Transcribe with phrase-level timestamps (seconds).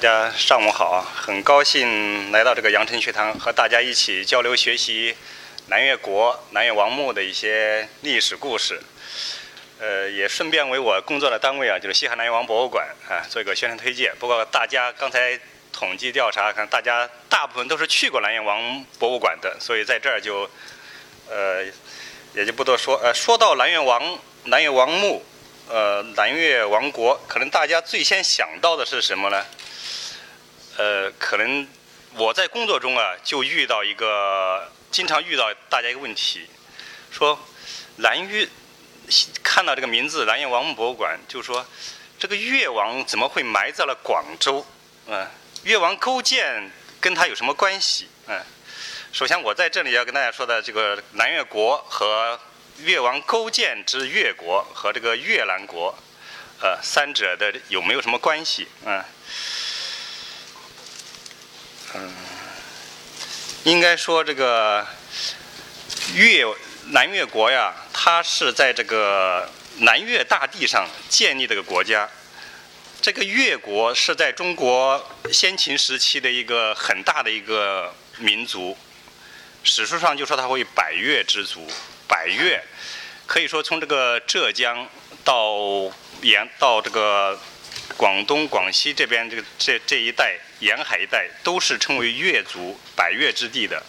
[0.00, 5.14] 大家上午好，很高兴来到这个阳城学堂，和大家一起交流学习
[5.66, 8.80] 南越国、南越王墓的一些历史故事。
[9.78, 14.10] 呃，也顺便为我工作的单位啊，就是西汉南越王博物馆啊，做一个宣传推荐。
[14.18, 15.38] 不过大家刚才
[15.70, 20.48] 统计调查看，大家大部分都是去过南越王博物馆的，所以在这儿就
[21.28, 21.62] 呃
[22.32, 22.96] 也就不多说。
[23.02, 25.22] 呃，说到南越王、南越王墓。
[25.68, 29.44] 呃，南越王国可能大家最先想到的是什么呢？
[30.80, 31.68] 呃，可能
[32.14, 36.48] 我在工作中啊，就遇到一个经常遇到大家一个问题，
[37.10, 37.38] 说
[37.96, 38.48] 南越
[39.42, 41.66] 看到这个名字南越王墓博物馆，就说
[42.18, 44.64] 这个越王怎么会埋在了广州？
[45.06, 45.26] 嗯，
[45.64, 48.08] 越王勾践跟他有什么关系？
[48.26, 48.42] 嗯，
[49.12, 52.40] 首先我在这里要跟大家说的，这个南越国和
[52.78, 55.94] 越王勾践之越国和这个越南国，
[56.62, 58.66] 呃，三者的有没有什么关系？
[58.86, 59.04] 嗯，
[61.94, 62.12] 嗯，
[63.64, 64.86] 应该说这个
[66.14, 66.44] 越
[66.90, 72.08] 南越国呀，它是在这个南越大地上建立这个国家。
[73.02, 78.76] 这个越国是在中国先秦时期的一个很大的一个民族，
[79.64, 81.66] 史书上就说它为百越之族。
[82.06, 82.62] 百越
[83.26, 84.86] 可以说从这个浙江
[85.24, 85.90] 到
[86.22, 87.40] 沿到这个
[87.96, 93.82] 广东、广西这边这个这这一带沿海一带都是称为越族百越之地的。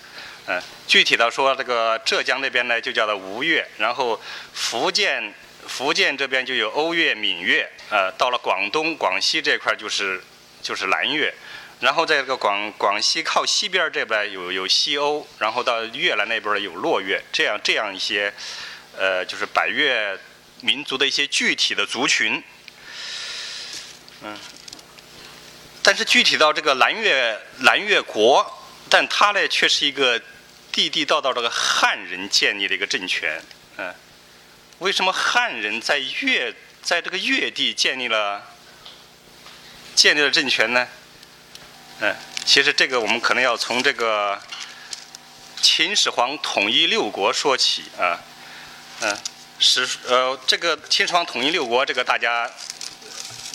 [0.48, 4.20] 嗯，具体的说，这个浙江那边呢就叫做吴越，然后
[4.54, 5.34] 福建
[5.68, 10.20] 福建这边就有瓯越、闽越，呃，到了广东、广西这块就是
[10.64, 11.32] 就是南越。
[11.80, 18.34] 然后在这个广广西靠西边这边有有西欧，然后到越南那边有洛越，这样这样一些，
[18.98, 20.18] 呃，就是百越
[20.62, 22.44] 民族的一些具体的族群，
[24.24, 24.38] 嗯，
[25.84, 28.46] 但是具体到这个南越南越国，
[28.90, 30.22] 但它呢却是一个
[30.72, 33.42] 地地道道这个汉人建立的一个政权，
[33.78, 33.94] 嗯，
[34.80, 38.44] 为什么汉人在越在这个越地建立了
[39.96, 40.88] 建立了政权呢？
[42.00, 44.40] 嗯，其实这个我们可能要从这个
[45.62, 48.20] 秦始皇统一六国说起啊，
[49.02, 49.18] 嗯，
[49.60, 52.50] 史呃这个秦始皇统一六国，这个大家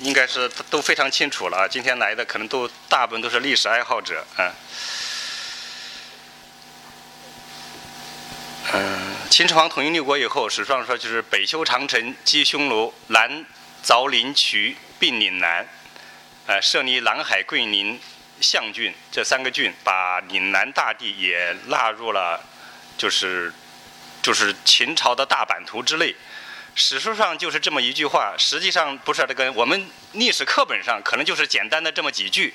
[0.00, 1.68] 应该是都非常清楚了。
[1.68, 4.52] 今天来的可能都大部分都是历史爱好者啊。
[8.72, 13.44] 嗯，秦始皇统一六国以后，史书上说就是北修长城，击匈奴，南
[13.84, 15.66] 凿灵渠，并岭南，
[16.46, 18.00] 呃，设立南海、桂林。
[18.38, 22.38] 象郡这三个郡，把岭南大地也纳入了，
[22.98, 23.50] 就是
[24.20, 26.14] 就是秦朝的大版图之内。
[26.78, 32.52] 史书上就是这么一句话，实际上不是这个，我们历史课本上可能就是简单的这么几句，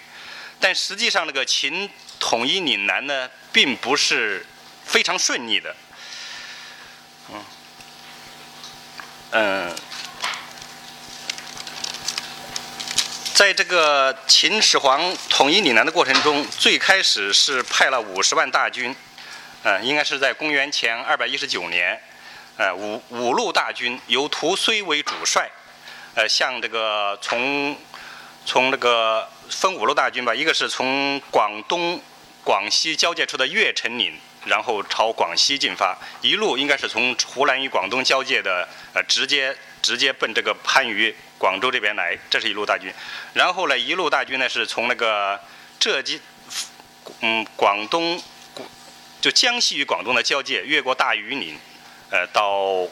[0.59, 1.89] 但实际上那个秦
[2.19, 4.45] 统一岭南呢，并不是
[4.85, 5.75] 非常顺利的。
[7.33, 7.43] 嗯，
[9.31, 9.75] 嗯。
[13.33, 18.95] 在这个秦始皇统一岭南的过程中，最开始是派了五十万大军，
[19.63, 21.99] 嗯，应该是在公元前二百一十九年，
[22.61, 25.49] 呃，五五路大军由屠睢为主帅，
[26.13, 27.75] 呃，向这个从
[28.45, 31.99] 从那个分五路大军吧，一个是从广东、
[32.43, 41.15] 广西交界处的越城岭，然后朝广西进发，一路应该是从湖南与广东交界的，呃，直接直接奔这个番禺。
[41.39, 42.93] 广州这边来，这是一路大军，
[43.33, 45.41] 然后呢，一路大军呢是从那个
[45.79, 46.19] 浙江，
[47.21, 48.21] 嗯，广东，
[49.19, 51.57] 就江西与广东的交界，越过大庾岭，
[52.11, 52.87] 呃，到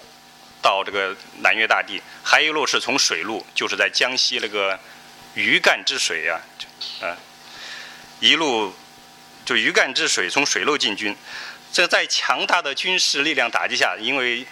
[0.62, 4.80] 到这个南越大地，还有一路是从水路，就是在江西那个
[5.36, 6.42] 余干之水啊，
[7.02, 7.16] 啊，
[8.20, 8.74] 一路
[9.46, 11.16] 就余干之水从水路进军，
[11.72, 14.48] 这在强大的军事力量打击下，因为。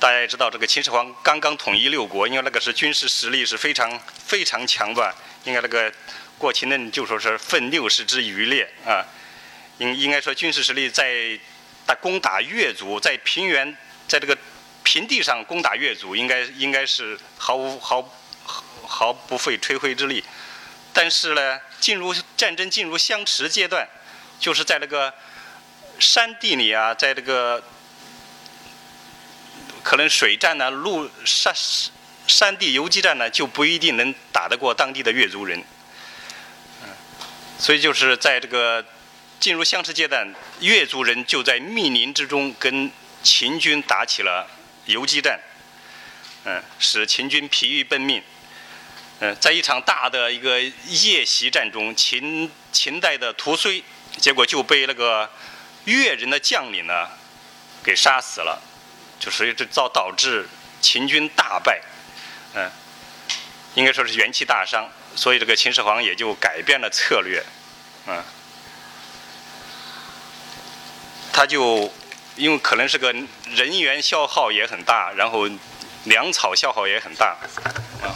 [0.00, 5.14] 大家也知道，这个秦始皇刚刚统一六国，因为那个是军事实力是非常非常强吧。
[5.44, 5.92] 应该那个
[6.38, 9.04] 过秦人就说是奋六十之余烈啊。
[9.76, 11.38] 应应该说军事实力在
[11.84, 13.76] 打攻打越族，在平原
[14.08, 14.36] 在这个
[14.82, 18.12] 平地上攻打越族，应该应该是毫无毫
[18.82, 20.24] 毫不费吹灰之力。
[20.92, 23.88] 但是呢，进入战争进入相持阶段，
[24.38, 25.12] 就是在那个
[25.98, 27.62] 山地里啊，在这个。
[29.82, 31.54] 可能水战呢，陆山
[32.26, 35.62] 山地游击战呢，就不一定能打得过当地的越族人。
[36.82, 36.88] 嗯，
[37.58, 38.82] 所以就是在这个
[39.38, 42.90] 进入相持阶段，越族人就在密林之中跟
[43.24, 44.48] 秦军打起了
[44.84, 45.40] 游击战。
[46.44, 48.22] 嗯，使秦军疲于奔命。
[49.20, 53.82] 嗯，在一场大的一个夜袭战中，秦秦代的屠睢，
[54.18, 55.30] 结果就被那个
[55.84, 57.08] 越人的将领呢
[57.82, 58.60] 给杀死了，
[59.18, 60.46] 就所以这造导致
[60.82, 61.80] 秦军大败，
[62.54, 62.70] 嗯，
[63.74, 67.42] 应该说是元气大伤，所以这个秦始皇也就改变了策略，
[68.06, 68.22] 嗯，
[71.32, 71.90] 他就
[72.36, 75.48] 因为可能是个人员消耗也很大，然后
[76.04, 77.36] 粮草消耗也很大，
[78.02, 78.14] 啊。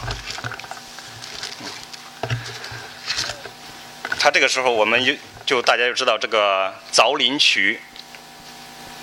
[4.21, 5.15] 他这个时候，我们就
[5.47, 7.81] 就大家就知道这个凿林渠，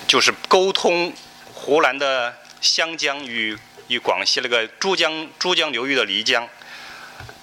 [0.06, 1.12] 就是沟通
[1.54, 3.56] 湖南的湘江与
[3.88, 6.46] 与广西那个珠江珠江流域的漓江，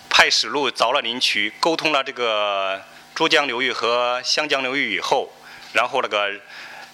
[0.08, 2.80] 派使路凿了灵渠，沟通了这个
[3.16, 5.34] 珠江流域和湘江流域以后，
[5.74, 6.32] 然后那个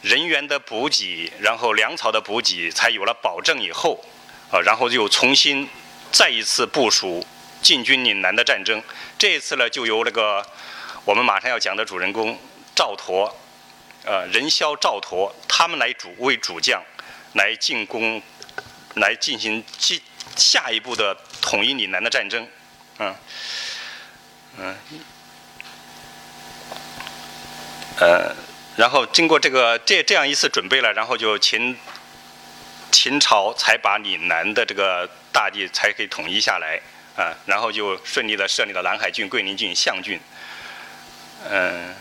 [0.02, 4.04] 人员的补给，然后粮草的补给才有了保证以后，
[4.52, 5.68] 啊，然后又重新
[6.12, 7.26] 再一次部署
[7.62, 8.82] 进军岭南的战争。
[9.18, 10.46] 这一次呢，就由那个。
[11.06, 12.38] 我们马上要讲的主人公
[12.76, 13.32] 赵佗，
[14.04, 16.84] 呃，任嚣、赵佗，他们来主为主将，
[17.34, 18.22] 来进攻，
[18.96, 20.00] 来进行进
[20.36, 22.48] 下一步的统一岭南的战争，
[23.00, 23.16] 嗯，
[24.60, 24.76] 嗯，
[27.98, 28.36] 呃，
[28.80, 31.78] 然后经过这个这这样一次准备了，然后就秦
[32.90, 36.80] 秦朝才把岭南的这个大地才可以统一下来，
[37.18, 40.18] 啊，然后就顺利的设立了南海郡、桂林郡、象郡。
[41.50, 41.94] 嗯，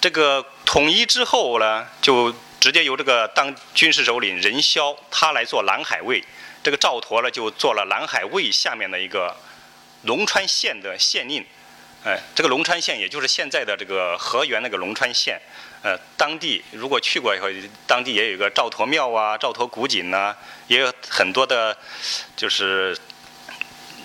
[0.00, 6.24] 这个统一之后呢，就直接由这个当军事首领任嚣他来做南海卫，
[6.62, 9.36] 这个赵佗呢就做了南海卫下面的一个
[10.04, 11.44] 龙川县的县令。
[12.04, 15.40] 哎，这个龙川县也就是现在的这个河源那个龙川县。
[15.82, 17.48] 呃，当地如果去过以后，
[17.86, 20.34] 当地也有一个赵佗庙啊、赵佗古井呐，
[20.66, 21.76] 也有很多的，
[22.36, 22.96] 就是。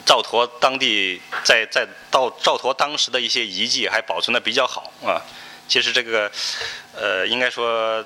[0.07, 5.17] 赵佗当地在在到赵佗当时的一些遗迹还保存的比较好啊，
[5.67, 6.31] 其实这个
[6.93, 8.05] 呃应该说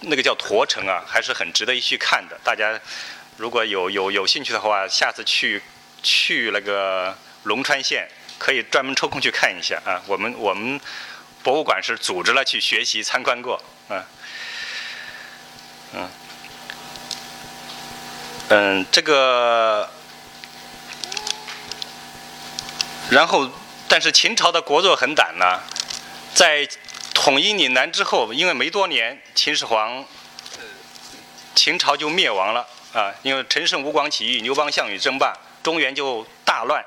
[0.00, 2.38] 那个叫驼城啊，还是很值得一去看的。
[2.44, 2.78] 大家
[3.38, 5.62] 如果有有有兴趣的话，下次去
[6.02, 8.06] 去那个龙川县，
[8.38, 10.00] 可以专门抽空去看一下啊。
[10.06, 10.80] 我们我们
[11.42, 14.06] 博物馆是组织了去学习参观过啊，
[15.94, 16.08] 嗯
[18.48, 19.90] 嗯这个。
[23.10, 23.50] 然后，
[23.88, 25.60] 但是秦朝的国祚很胆呢，
[26.34, 26.68] 在
[27.14, 30.04] 统一岭南之后，因为没多年，秦始皇，
[31.54, 33.14] 秦朝就灭亡了啊。
[33.22, 36.84] 因为陈胜吴广起义，刘邦项羽争霸，中原就大乱。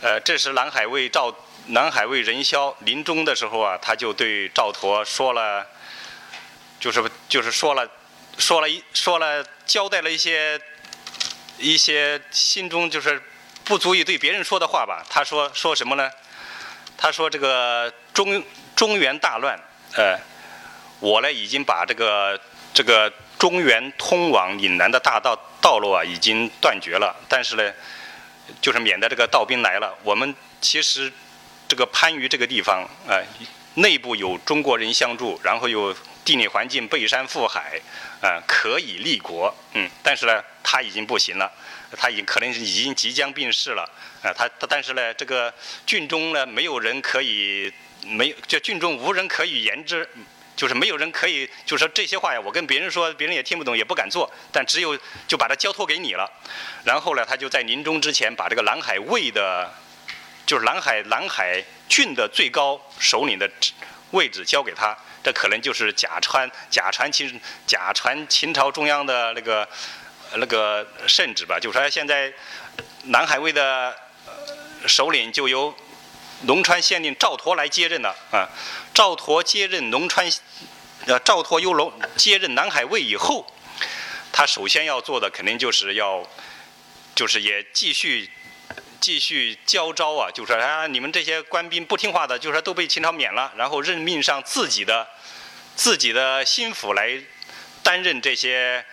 [0.00, 1.34] 呃，这时南海卫赵
[1.66, 5.66] 南海卫任嚣临终的时候啊，他就对赵佗说了，
[6.80, 7.88] 就是就是说了，
[8.36, 10.60] 说了一说了交代了一些
[11.58, 13.22] 一些心中就是。
[13.64, 15.04] 不足以对别人说的话吧？
[15.10, 16.10] 他说说什么呢？
[16.96, 18.42] 他说这个中
[18.74, 19.60] 中原大乱，
[19.94, 20.18] 呃，
[21.00, 22.40] 我呢已经把这个
[22.72, 27.14] 这个中原通往岭南的大道道路啊已经断绝了。
[27.28, 27.72] 但是呢，
[28.60, 29.96] 就是免得这个盗兵来了。
[30.02, 31.12] 我们其实
[31.66, 33.16] 这个番禺这个地方啊，
[33.74, 37.80] 内部有中国人相助，然后有地理环境背山附海，
[38.20, 39.54] 啊，可以立国。
[39.74, 41.50] 嗯，但是呢，他已经不行了。
[41.96, 43.82] 他已经可能已经即将病逝了，
[44.22, 45.50] 啊，他他但是呢，这个
[45.86, 47.72] 郡中呢，没有人可以
[48.02, 50.06] 没就郡中无人可以言之，
[50.58, 54.98] 就是没有人可以就是说这些话呀，我跟别人说，别人也听不懂，也不敢做，但只有
[55.28, 56.28] 就把它交托给你了。
[56.84, 59.72] 然后呢，他就在临终之前，把这个南海卫的，
[60.44, 63.48] 就是南海南海郡的最高首领的
[64.10, 69.66] 位置交给他，这可能就是假传假传秦假传秦朝中央的那个。
[70.36, 72.30] 那个圣旨吧，就说现在
[73.04, 73.96] 南海卫的
[74.86, 75.74] 首领就由
[76.42, 78.48] 龙川县令赵佗来接任了啊。
[78.94, 80.30] 赵佗接任龙川，
[81.06, 83.46] 呃，赵佗由龙接任南海卫以后，
[84.32, 86.26] 他首先要做的肯定就是要，
[87.14, 88.30] 就是也继续
[89.00, 95.08] 继续交招啊，就说啊，你们这些官兵不听话的，就说都被秦朝免了，然后任命上自己的
[95.74, 97.22] 自己的心腹来
[97.82, 98.84] 担任这些。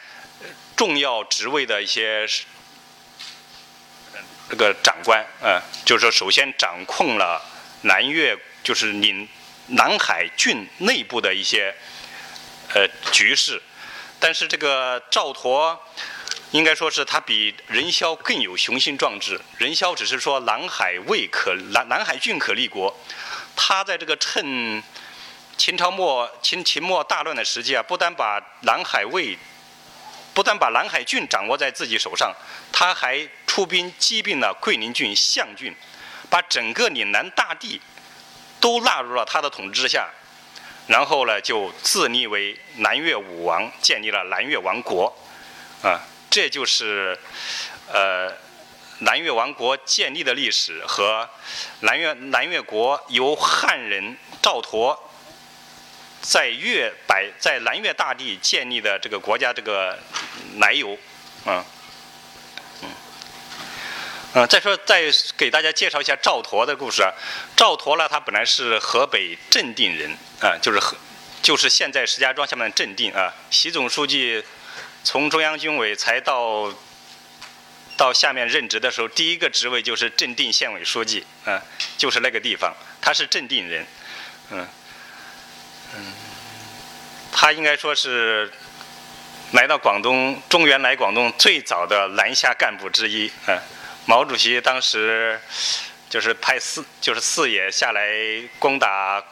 [0.75, 2.27] 重要职位的一些
[4.49, 7.41] 这个长官，嗯，就是说，首先掌控了
[7.81, 9.27] 南越，就是领
[9.67, 11.73] 南海郡内部的一些
[12.73, 13.61] 呃局势。
[14.19, 15.77] 但是这个赵佗，
[16.51, 19.39] 应该说是他比任嚣更有雄心壮志。
[19.57, 22.95] 任嚣只是说南海未可南南海郡可立国，
[23.55, 24.81] 他在这个趁
[25.57, 29.37] 秦朝末秦秦末大乱的时期啊，不单把南海未
[30.33, 32.33] 不但把南海郡掌握在自己手上，
[32.71, 35.73] 他还出兵击并了桂林郡、象郡，
[36.29, 37.79] 把整个岭南大地
[38.59, 40.09] 都纳入了他的统治之下。
[40.87, 45.05] 然后呢，就自立为南越武王，建立了南越王国。
[45.81, 47.17] 啊，这就是
[47.87, 48.29] 呃
[48.99, 51.29] 南越王国建立的历史和
[51.79, 54.99] 南越南越国由汉人赵佗
[56.21, 59.97] 在越百在南越大地建立的这个国家这个
[60.59, 60.97] 来由。
[61.45, 61.63] 嗯，
[64.35, 65.01] 嗯，再说再
[65.37, 67.09] 给大家介绍一下赵佗的故事啊。
[67.55, 70.11] 赵佗呢，他本来是河北镇定人
[70.41, 70.97] 啊，就是河
[71.41, 73.33] 就是现在石家庄下面的镇定啊。
[73.49, 74.43] 习总书记
[75.05, 76.69] 从中央军委才到
[77.95, 81.63] 到下面任职的时候，第一个职位就是镇定县委书记啊，
[81.97, 83.87] 就是那个地方，他是镇定人，
[84.51, 84.67] 嗯
[85.95, 86.13] 嗯，
[87.31, 88.51] 他应该说是。
[89.51, 93.57] 来到广东，中原来广东最早的南下干部之一，嗯，
[94.05, 95.39] 毛主席当时
[96.09, 98.07] 就是派四就是四野下来
[98.59, 99.23] 攻打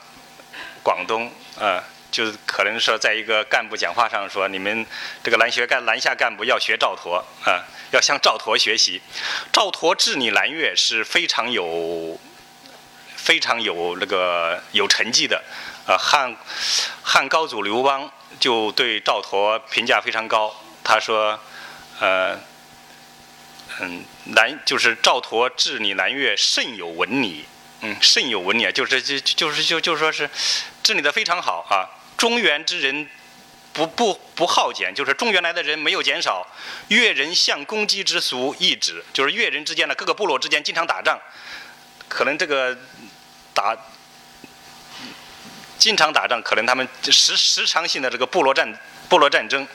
[0.82, 4.86] 广东，啊，就可能说在一个干部讲话上说，你们
[5.24, 9.02] 这个南学干南下干部要学赵佗，啊，要向赵佗学习。
[9.52, 12.20] 赵佗治理南越是非常有
[13.16, 15.44] 非常有那个有成绩的，
[15.88, 16.36] 啊，汉
[17.04, 18.12] 汉高祖刘邦。
[18.40, 20.54] 就对赵佗评价非常高。
[20.84, 21.40] 他说
[22.02, 22.36] ：“呃，
[23.80, 27.46] 嗯，南就是赵佗治理南越甚有文理，
[27.82, 30.30] 嗯，甚有文理啊，就是就就是就就说是
[30.82, 31.88] 治理的非常好啊。
[32.18, 33.08] 中原之人
[33.74, 36.48] 不不不好减，就是中原来的人没有减少。
[36.88, 41.20] 越人向攻击之俗一止，就是越人之间的各个部落之间经常打仗，
[42.08, 42.78] 可能这个
[43.54, 43.78] 打。”
[45.80, 48.74] 经常打仗，可能他们时时常性的这个部落战
[49.10, 49.68] 部落战争，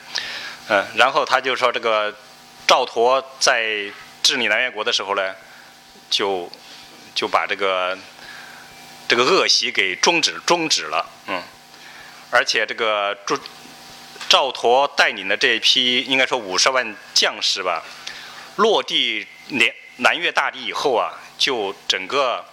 [0.67, 2.11] 嗯，然后他就说这个
[2.65, 3.83] 赵佗在
[4.21, 5.35] 治理南越国的时候呢，
[6.09, 6.51] 就
[7.15, 7.97] 就把这个
[9.07, 11.41] 这个恶习给终止终止了，嗯，
[12.31, 13.39] 而且这个赵
[14.27, 17.83] 赵佗带领的这一批应该说五十万将士吧，
[18.57, 22.45] 落地南南越大地以后啊，就整个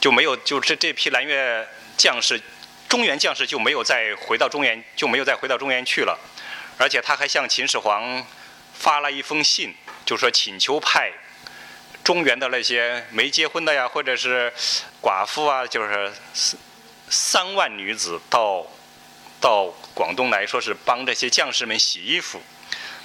[0.00, 2.40] 就没有就这这批南越将士。
[2.88, 6.18] 中原将士就没有再回到中原，就没有再回到中原去了，
[6.76, 8.22] 而且他还向秦始皇
[8.74, 11.12] 发了一封信，就说请求派
[12.04, 14.52] 中原的那些没结婚的呀，或者是
[15.00, 16.58] 寡妇啊，就是三
[17.08, 18.66] 三万女子到
[19.40, 22.40] 到广东来说是帮这些将士们洗衣服，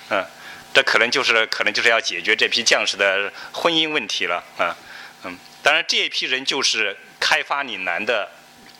[0.09, 0.25] 嗯，
[0.73, 4.75] 这可能就是可能就是要解决这批将士的婚姻问题了，啊，
[5.23, 8.29] 嗯，当然这一批人就是开发岭南的。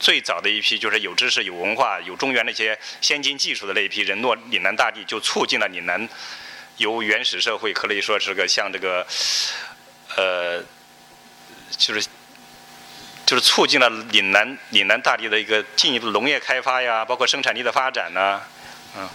[0.00, 6.08] 最早的一批就是有知识、有文化、有中原那些先进技术的那一批人落岭南大地，就促进了岭南
[6.78, 9.06] 由原始社会可以说是个像这个，
[10.16, 10.60] 呃，
[11.76, 12.04] 就是
[13.26, 18.40] 就是促进了岭南岭南大地的一个进一步农业开发呀，包括生产力的发展呐，
[18.96, 19.08] 嗯，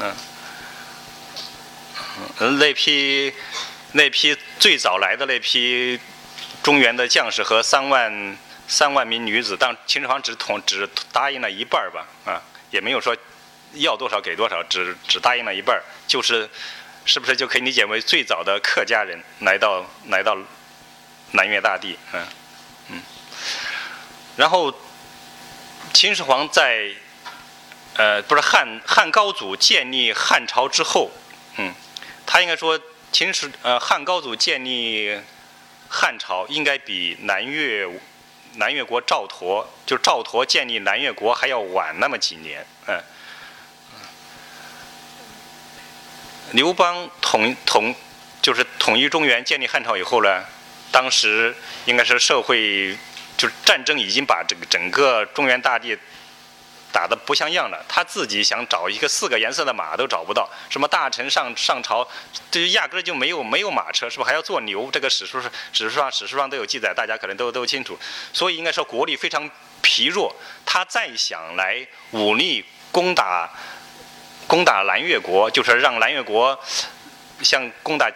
[0.00, 0.16] 嗯，
[2.40, 3.32] 嗯，那批
[3.92, 5.98] 那批最早来的那批
[6.62, 8.36] 中原的将士和三万。
[8.68, 13.14] 三万名女子，当秦始皇只同只答应了一半吧，啊，也没有说
[13.74, 16.48] 要多少给多少，只只答应了一半儿，就是
[17.04, 20.36] 是不是就可以理解为最早的客家人来到来到
[21.32, 22.26] 南越大地，嗯
[22.88, 23.02] 嗯，
[24.36, 24.74] 然后
[25.92, 26.90] 秦始皇在
[27.94, 31.10] 呃不是汉汉高祖建立汉朝之后，
[31.56, 31.72] 嗯，
[32.26, 32.78] 他应该说
[33.10, 35.18] 秦始呃汉高祖建立
[35.88, 37.88] 汉朝应该比南越。
[38.56, 43.02] 南越国赵佗，就赵佗建立南越国还要晚那么几年，嗯。
[46.52, 47.94] 刘邦统统
[48.40, 50.42] 就是统一中原、建立汉朝以后呢，
[50.90, 51.54] 当时
[51.84, 52.96] 应该是社会
[53.36, 55.98] 就是战争已经把这个整个中原大地。
[56.94, 62.06] 打得不像样了，他自己想找一个四个颜色的马都找不到，什么大臣上上朝，
[62.50, 64.90] 这压根儿就没有没有马车，是不是还要坐牛？
[64.92, 67.98] 这个史书是史书上史书上都有记载，大家可能都都清楚。
[68.30, 71.78] 所以应该说国力非常疲弱，他再想来
[72.10, 73.50] 武力攻打
[74.52, 76.60] 攻打南越国，就是让南越国
[77.40, 78.10] 像攻打，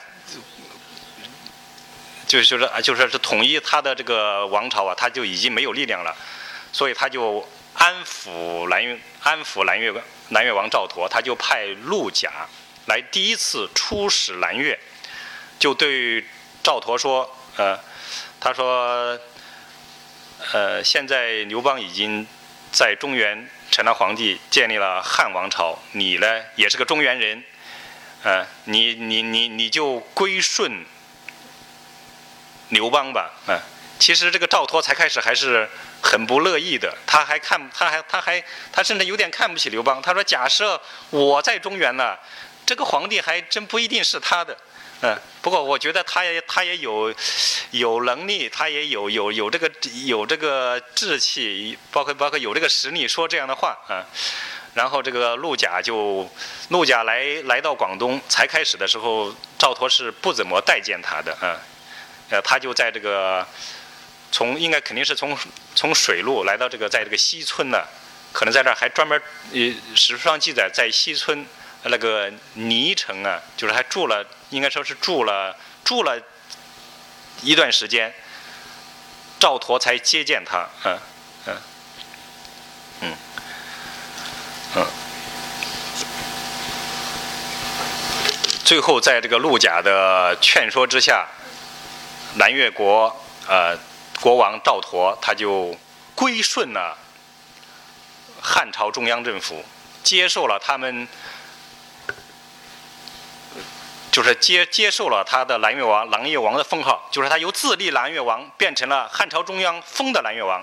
[2.27, 6.15] 就是就是啊，就说是统一他的这个王朝啊，他就已经没有力量了，
[6.73, 7.49] 所以他就。
[7.79, 9.93] 安抚南越，安抚南越
[10.31, 12.49] 南越王赵佗，他就派陆贾
[12.87, 14.79] 来第一次出使南越，
[15.59, 16.25] 就对
[16.63, 17.79] 赵佗说：“呃，
[18.41, 19.21] 他说，
[20.55, 22.27] 呃，现在刘邦已经
[22.73, 27.45] 在中原成了皇帝，建立了汉王朝，你呢也是个中原人，
[28.23, 30.83] 呃，你你你你就归顺
[32.71, 33.61] 刘邦吧，啊，
[33.99, 35.69] 其实这个赵佗才开始还是
[36.03, 38.43] 很不乐意的，他还看他还他还
[38.73, 40.81] 他甚至有点看不起刘邦，他说假设
[41.11, 42.17] 我在中原呢，
[42.65, 44.57] 这个皇帝还真不一定是他的。
[45.03, 47.15] 嗯，不过我觉得他也他也有
[47.73, 49.71] 有能力，他也有有有这个
[50.07, 54.07] 有这个志气，包括包括有这个实力说这样的话啊。
[54.73, 56.31] 然后这个陆贾就
[56.71, 61.61] 陆贾来来到广东才开始的时候，赵佗是不怎么待见他的啊。
[62.31, 63.47] 呃，他就在这个
[64.33, 65.37] 从应该肯定是从
[65.75, 67.85] 从水路来到这个在这个西村呢，
[68.33, 69.21] 可能在这儿还专门
[69.53, 69.61] 呃
[69.95, 71.45] 史书上记载在西村。
[71.89, 76.21] 那个泥城啊，就是还住了，应该说是住了住了
[77.43, 78.15] 一段时间，
[79.39, 80.99] 赵佗才接见他，嗯
[81.47, 81.57] 嗯
[83.01, 83.17] 嗯
[84.77, 84.87] 嗯，
[88.65, 91.27] 最后在这个陆贾的劝说之下，
[92.37, 93.15] 南越国
[93.49, 93.77] 呃
[94.21, 95.77] 国王赵佗他就
[96.15, 96.97] 归顺了
[98.41, 99.65] 汉朝中央政府，
[100.03, 101.09] 接受了他们。
[104.17, 110.59] 就是接接受了他的南越王、琅琊王的封号，就是他由自立南越王变成了汉朝中央封的南越王。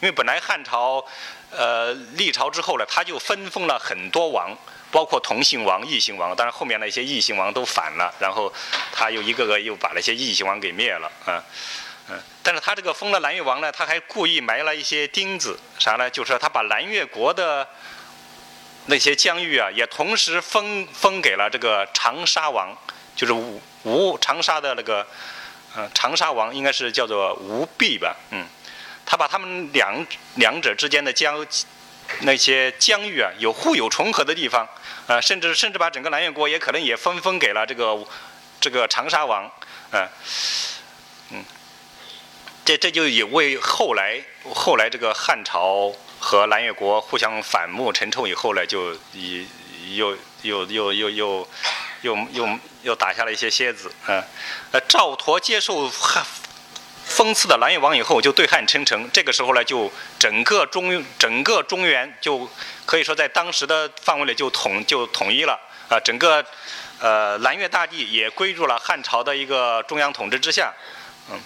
[0.00, 1.06] 因为本来汉朝，
[1.52, 4.50] 呃，立朝之后呢，他就分封了很多王，
[4.90, 6.34] 包括同姓王、异姓王。
[6.36, 8.52] 但然后面那些异姓王都反了，然后
[8.92, 11.40] 他又一个个又把那些异姓王给灭了，啊，
[12.08, 12.20] 嗯。
[12.42, 16.10] 但是他这个封了南越王呢，他还故意埋了一些钉子，啥呢？
[16.10, 17.68] 就是他把南越国的
[18.86, 22.76] 那些疆域啊，也同时封封给了这个长沙王。
[23.16, 25.06] 就是吴吴长沙的那个，
[25.74, 28.44] 呃，长沙王应该是叫做吴壁吧，嗯，
[29.06, 31.44] 他把他们两两者之间的疆
[32.20, 34.68] 那些疆域啊，有互有重合的地方，
[35.06, 38.06] 啊，甚至甚至把整个南越国也可能也分封给了这个
[38.60, 39.50] 这个长沙王，
[39.90, 40.06] 啊，
[41.30, 41.42] 嗯，
[42.66, 49.48] 这这就也为后来后来这个汉朝和南越国互相反目成仇以后呢，就以
[49.94, 51.48] 又又又又又。
[52.02, 52.46] 又又又
[52.94, 54.22] 打下了一些蝎子，嗯，
[54.72, 56.24] 呃，赵佗接受汉
[57.04, 59.08] 封赐的南越王以后，就对汉称臣。
[59.12, 62.48] 这个时候呢，就整个中整个中原就
[62.84, 66.44] 可以说在当时的范围内就统就统一了啊，整个
[67.00, 70.74] 呃南越大地也归入了汉朝的一个中央统治之下，
[71.30, 71.40] 嗯。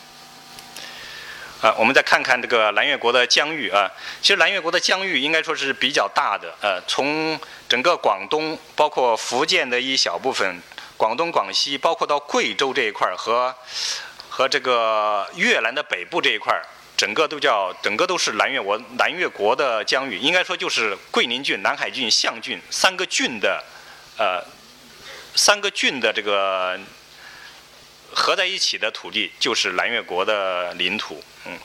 [1.61, 3.87] 啊，我们再看看这个南越国的疆域啊。
[4.23, 10.63] 其实南越国的疆域应该说是比较大的，呃，从整个广东，包括福建的一小部分，
[11.01, 13.55] 广东、广西，包括到贵州这一块儿和
[14.29, 16.61] 和这个越南的北部这一块儿，
[16.95, 20.19] 整个都叫整个都是南越国南越国的疆域。
[20.19, 23.65] 应该说就是桂林郡、南海郡、象郡三个郡的，
[24.19, 24.45] 呃，
[25.35, 26.79] 三个郡的这个。
[28.13, 31.57] 合在一起的土地就是南越国的领土，嗯，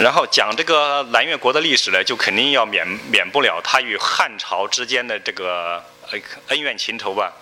[0.00, 5.84] 然后讲这个南越国的历史呢，就肯定要免免不了他与汉朝之间的这个
[6.48, 7.32] 恩怨情仇吧，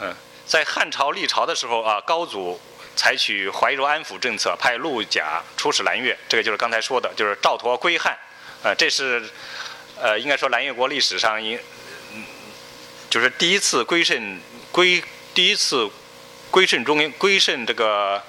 [0.00, 0.14] 嗯，
[0.46, 2.60] 在汉朝立朝的时候啊，高祖
[2.96, 8.18] 采取怀柔安抚政策，派陆贾出使南越，这个就是刚才说的，就是赵佗归汉，
[8.62, 9.22] 啊，这是。
[10.02, 11.60] 呃，应该说南越国历史上，应
[13.10, 14.40] 就是第一次归顺
[14.72, 15.86] 归第一次
[16.50, 18.22] 归顺中归顺这个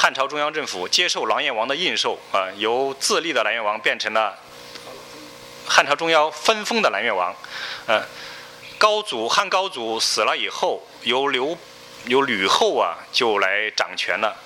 [0.00, 4.38] 汉朝中央政府，接受琅琊王的印绶啊，由自立的南越王变成了
[5.66, 7.34] 汉朝中央分封的南越王。
[7.88, 8.00] 呃，
[8.78, 11.58] 高祖汉高祖死了以后，由刘
[12.04, 14.36] 由吕后啊就来掌权了。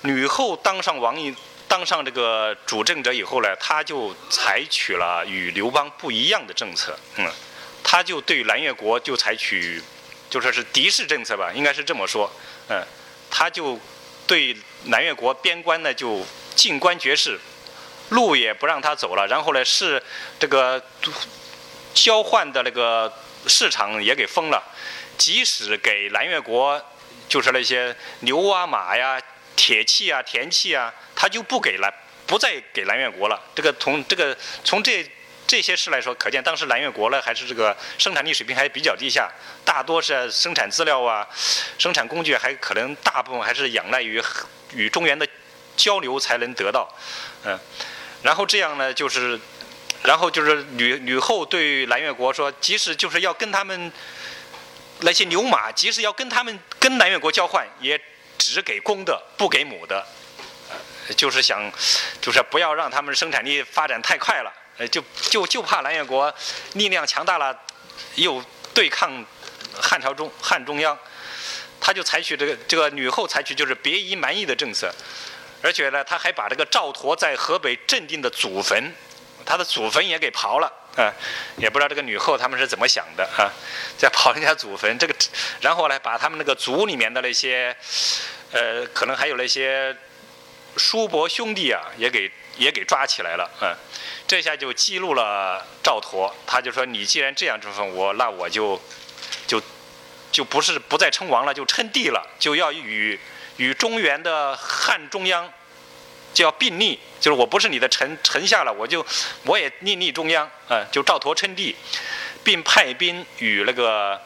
[0.00, 1.36] 吕后当上王印。
[1.68, 7.30] 当上这个主政者以后呢，他就采取了与刘邦不一样的政策，嗯，
[7.84, 9.82] 他就对南越国就采取，
[10.30, 12.32] 就说是敌视政策吧，应该是这么说，
[12.70, 12.82] 嗯，
[13.30, 13.78] 他就
[14.26, 17.38] 对南越国边关呢就禁关绝世，
[18.10, 20.02] 路也不让他走了，然后呢是
[20.38, 20.82] 这个
[21.94, 23.12] 交换的那个
[23.46, 24.62] 市场也给封了，
[25.16, 26.80] 即使给南越国
[27.28, 29.20] 就是那些牛啊马呀。
[29.60, 31.92] 铁器啊，田器啊，他就不给了，
[32.28, 33.42] 不再给南越国了。
[33.56, 35.04] 这个从这个从这
[35.48, 39.28] 这些事来说，可见当时南越国呢，还是这个生产力水平还比较低下，
[39.64, 41.26] 大多是生产资料啊，
[41.76, 44.22] 生产工具还可能大部分还是仰赖于
[44.74, 45.26] 与中原的
[45.76, 46.88] 交流才能得到。
[47.44, 47.58] 嗯，
[48.22, 49.38] 然后这样呢，就是，
[50.02, 53.92] 然后就是吕吕后对南越国说，即使就是要跟他们
[55.00, 58.00] 那些牛马，即使要跟他们跟南越国交换，也。
[58.40, 60.06] 只给公的，不给母的，
[61.16, 61.70] 就是想，
[62.20, 66.32] 就是不要让他们生产力发展太快了，呃，就就就怕南越国
[66.74, 67.54] 力量强大了，
[68.14, 69.12] 又对抗
[69.74, 70.96] 汉朝中汉中央，
[71.88, 74.92] 他就采取这个这个吕后采取就是别夷蛮夷的政策，
[75.62, 78.92] 而且呢，他还把这个赵佗在河北镇定的祖坟，
[79.46, 80.70] 他的祖坟也给刨了。
[80.98, 81.10] 啊，
[81.56, 83.48] 也不知道这个吕后他们是怎么想的啊，
[83.96, 85.14] 在刨人家祖坟，这个，
[85.62, 87.74] 然后呢，把他们那个族里面的那些，
[88.50, 89.96] 呃，可能还有那些
[90.76, 93.72] 叔伯兄弟啊，也给也给抓起来了啊，
[94.26, 98.78] 这下就激怒了赵佗，他就说你既然这样之分我，那我就
[99.46, 99.62] 就
[100.30, 103.18] 就不是不再称王了，就称帝了，就要与
[103.56, 105.52] 与中原的汉中央。
[106.34, 109.04] 就要并立，就是我不是你的臣臣下了，我就
[109.44, 111.74] 我也另立中央，啊，就赵佗称帝，
[112.44, 114.20] 并派兵与那个，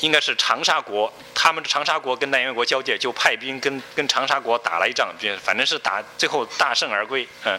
[0.00, 7.58] 应该是长沙国，他们长沙国跟南越国交界，就派兵跟跟长沙国打了一仗，反正是打最后大胜而归，嗯，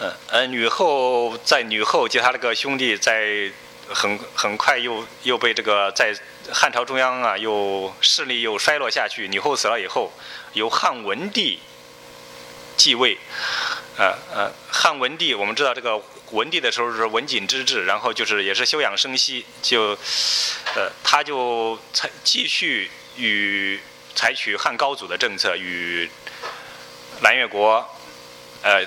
[0.00, 3.50] 嗯，呃，吕后在吕后及他那个兄弟在
[3.88, 6.14] 很很快又又被这个在
[6.52, 10.12] 汉朝中央啊，又势力又衰落下去，吕后死了以后。
[10.52, 11.58] 由汉文帝
[12.78, 13.18] 继位，
[13.98, 19.90] 呃呃，汉文帝我们知道这个文帝的时候是文景之治，然后就是也是休养生息，就
[20.74, 23.78] 呃他就采继续与
[24.14, 26.10] 采取汉高祖的政策，与
[27.20, 27.86] 南越国
[28.62, 28.82] 呃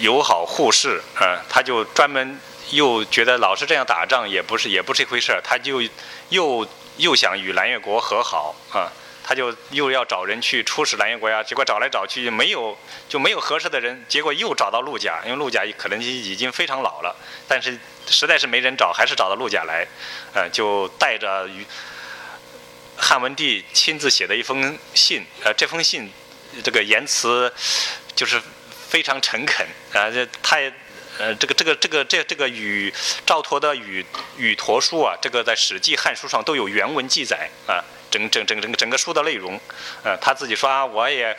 [0.00, 5.82] 友好互市，呃他就专门又觉得老是这样打仗也不是也不是一回事儿，他就
[6.30, 8.90] 又又想与南越国和好啊。
[9.24, 12.76] 他就又要找人去出使南越国呀，结果找来找去没有，
[13.08, 17.14] 就没有合适的人，结果又找到陆贾，因为陆贾可能已经非常老了，
[17.46, 19.86] 但是实在是没人找，还是找到陆贾来，
[20.34, 21.64] 呃，就带着与
[22.96, 26.10] 汉文帝亲自写的一封信，呃，这封信
[26.64, 27.50] 这个言辞
[28.16, 28.42] 就是
[28.88, 30.70] 非常诚恳啊，这他也
[31.22, 32.92] 呃，这个这个这个这这个与
[33.24, 34.04] 赵佗的与
[34.36, 37.78] 与佗书啊，这个在《史记》《汉书》上都有原文记载啊。
[38.10, 39.58] 整整整整个整个书的内容，
[40.02, 41.34] 呃，他自己说啊，我也，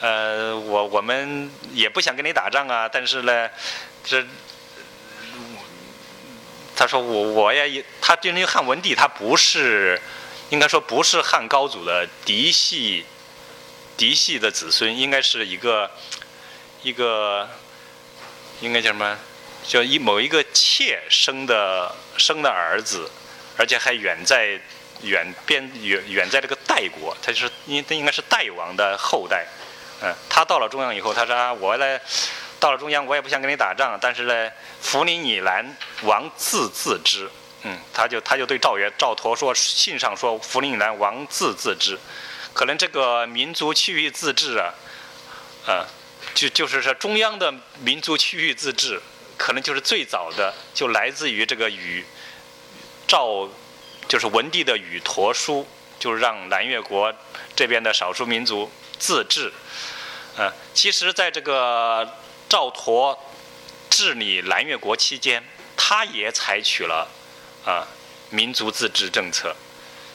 [0.00, 3.48] 呃，我我们也不想跟你打仗啊，但是呢，
[4.04, 4.22] 这，
[6.76, 9.98] 他说我我也，他因为汉文帝他不是，
[10.50, 13.06] 应该说不是汉高祖的嫡系，
[13.96, 15.90] 嫡系的子孙，应该是一个，
[16.82, 17.48] 一个，
[18.60, 19.18] 应该叫什么？
[19.64, 23.10] 叫一某一个妾生的生的儿子，
[23.56, 24.60] 而且还远在。
[25.02, 29.46] 远边远远在这个代国，他就是应他应该是代王的后代，
[30.02, 31.98] 嗯，他到了中央以后，他说啊，我呢，
[32.58, 34.50] 到了中央，我也不想跟你打仗，但是呢，
[34.82, 37.30] 扶你以南，王自自知，
[37.62, 41.98] 嗯，他就他就对赵元赵佗说，信上说扶你以南，王自自知，
[42.52, 44.74] 可能这个民族区域自治啊，
[45.66, 45.86] 啊，
[46.34, 49.00] 就就是说中央的民族区域自治，
[49.36, 52.04] 可能就是最早的就来自于这个与
[53.06, 53.48] 赵。
[54.08, 55.64] 就是文帝的与陀书，
[56.00, 57.14] 就是让南越国
[57.54, 59.52] 这边的少数民族自治。
[60.36, 62.12] 呃，其实在这个
[62.48, 63.16] 赵佗
[63.88, 65.40] 治理南越国期间，
[65.76, 67.08] 他也采取了
[67.64, 67.86] 啊
[68.30, 69.54] 民族自治政策，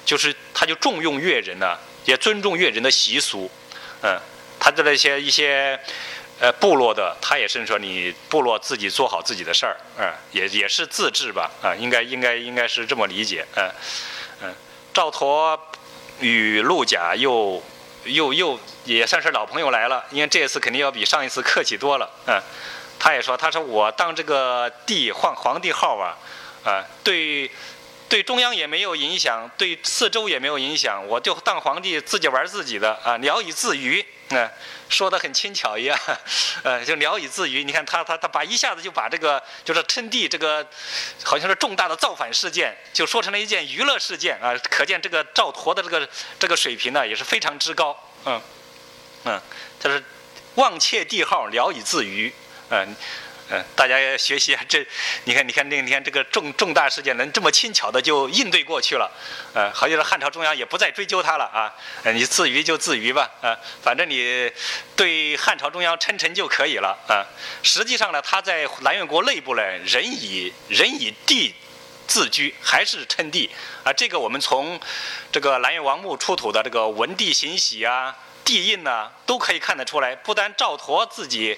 [0.05, 3.49] 就是他就重用越人呢，也尊重越人的习俗。
[4.03, 4.19] 嗯，
[4.65, 5.79] 他的那些一些。
[6.37, 13.71] 呃，部落的他也是说，你部落自己做好自己的事儿，嗯，也也是自治吧，啊，应该应该应该是这么理解，嗯，
[14.41, 14.53] 嗯，
[14.93, 15.57] 赵佗
[16.19, 17.63] 与陆贾又
[18.03, 22.37] 又又也算是老朋友来了，因为这次肯定要比上一次客气多了，嗯，
[22.99, 26.17] 他也说，他说我当这个帝换皇帝号啊，
[26.65, 27.49] 啊，对
[28.07, 34.49] 对中央也没有影响，对四周也没有影响，我就当皇帝自己玩自己的啊，聊以自娱，嗯。
[34.87, 35.99] 说的很轻巧一样，
[36.61, 37.63] 呃，就聊以自娱。
[37.63, 40.63] 你看他他他把一下子就把这个就是称帝这个，
[41.23, 44.53] 好像是重大的造反事件，就说成了一件娱乐事件啊。
[44.69, 47.97] 可见这个赵佗的这个这个水平呢，也是非常之高。
[48.25, 48.39] 嗯
[49.23, 49.41] 嗯，
[49.79, 50.01] 他是
[50.53, 52.31] 忘窃帝号，聊以自娱，
[52.69, 52.95] 嗯。
[53.47, 54.57] 嗯，大家学习！
[54.67, 54.83] 这，
[55.25, 59.11] 你看，你看，那天这个重重大事件能这么轻巧的就应对过去了，
[59.53, 61.71] 呃，好像是汉朝中央也不再追究他了啊，
[62.11, 64.51] 你自娱就自娱吧，啊，反正你
[64.95, 67.21] 对汉朝中央称臣就可以了啊。
[67.61, 71.53] 实际上呢，他在南越国内部呢，仍以仍以帝
[72.07, 73.51] 自居，还是称帝
[73.83, 73.93] 啊。
[73.93, 74.79] 这个我们从
[75.31, 78.15] 这个南越王墓出土的这个文帝行玺啊。
[78.45, 80.15] 帝印呢，都可以看得出来。
[80.15, 81.57] 不单赵佗自己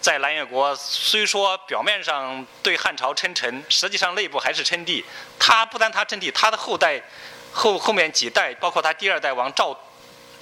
[0.00, 5.04] 在南越国，虽说表面上对汉朝称臣，实际上内部还是称帝。
[5.36, 7.02] 他不单他称帝，他的后代
[7.52, 9.76] 后后面几代，包括他第二代王赵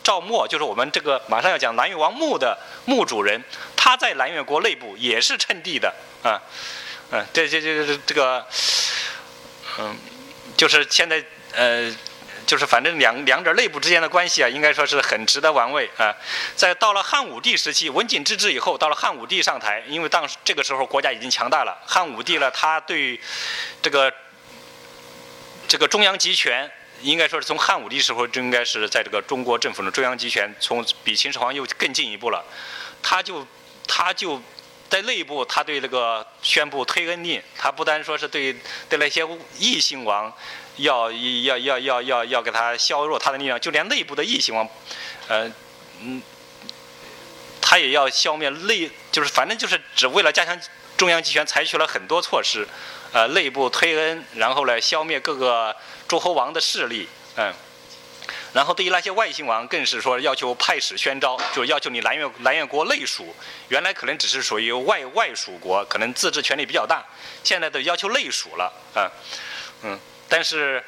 [0.04, 3.42] 赵默，就是我们这个马上要讲南越王墓的墓主人，
[3.74, 6.36] 他在南越国内部也是称帝的啊，
[7.10, 8.46] 嗯，这这这这这个，
[9.78, 9.96] 嗯，
[10.58, 11.90] 就是现在呃。
[12.50, 16.12] 就是反正两两者内部之间的关系啊，应该说是很值得玩味啊。
[16.56, 23.20] 在到了汉武帝时期，文景之治以后，到了汉武帝上台，因为当时这个时候国家已经强大了，汉武帝呢，他对
[23.80, 24.12] 这个
[25.68, 26.68] 这个中央集权，
[27.02, 32.44] 应该说是从汉武帝时候就应该是在这个中国政府的中央集权，从比秦始皇又更进一步了，
[33.00, 33.46] 他就
[33.86, 34.42] 他就。
[34.90, 38.52] 在内部，他对这个宣布推恩令，他不单说是对
[38.88, 39.24] 对那些
[39.56, 40.36] 异姓王，
[40.82, 44.68] 要要要要要要给他削弱他的力量，就连内部的异姓王，
[45.28, 45.50] 呃，
[46.00, 46.22] 嗯，
[47.60, 50.58] 他也要消灭内，就是反正就是只为了加强
[50.96, 52.66] 中央集权，采取了很多措施，
[53.12, 55.74] 呃，内部推恩，然后呢，消灭各个
[56.06, 57.52] 诸侯王的势力，嗯。
[58.52, 63.32] 然后对于那些外姓王，更是说要求派使宣召，就要求你南越南越国内属。
[63.68, 67.04] 原来可能只是属于外外属国，可能自治权力比较大。
[67.44, 69.06] 现在都要求内属了，啊，
[69.84, 69.98] 嗯。
[70.30, 70.82] 但是，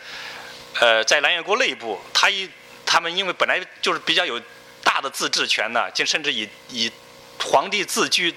[0.80, 2.48] 呃，在南越国内部，他一
[2.86, 4.40] 他们因为本来就是比较有
[4.82, 6.90] 大的自治权呢，就甚至以以
[7.38, 8.34] 皇帝自居。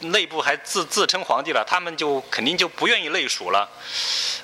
[0.00, 3.66] 内部还自自称皇帝了，他们就肯定就不愿意内属了。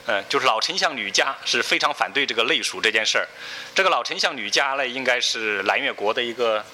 [0.07, 3.29] 嗯，就是老丞相吕嘉是非常反对这个内属这件事儿。
[3.75, 6.65] 这个老丞相吕嘉呢，应该是南越国的一个，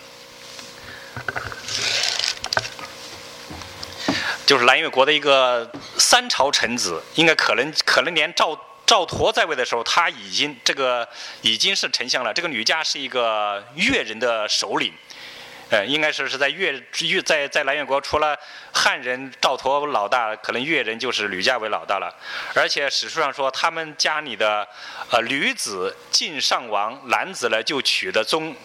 [4.46, 8.55] 就是南越国的一个三朝臣子，应该可能可能连赵
[8.88, 11.07] 赵佗在位的时候，他已经这个
[11.42, 12.33] 已经是丞相了。
[12.33, 14.90] 这个吕嘉是一个越人的首领。
[15.68, 18.35] 呃，应该是是在越越在在南越国，除了
[18.72, 22.11] 汉人赵佗老大，可能越人就是吕家为老大了。
[22.55, 24.66] 而且史书上说，他们家里的
[25.11, 28.57] 呃女子晋上王，男子呢就娶的宗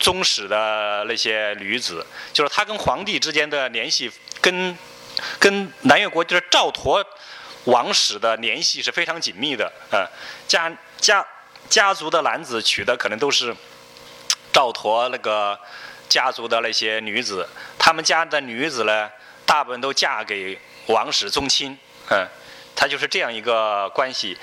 [0.00, 4.10] 宗室的那些女子，就是他跟皇帝之间的联系，
[4.40, 4.76] 跟
[5.38, 7.04] 跟南越国就是赵佗
[7.70, 9.72] 王室的联系是非常紧密的。
[9.92, 10.04] 嗯，
[10.46, 11.24] 家家
[11.70, 13.54] 家族的男子娶的可能都是
[14.52, 15.58] 赵佗那个。
[16.08, 17.46] 家族的那些女子，
[17.78, 19.10] 他们家的女子呢，
[19.44, 21.76] 大部分都嫁给王室宗亲，
[22.08, 22.26] 嗯，
[22.74, 24.38] 他就是这样一个关系，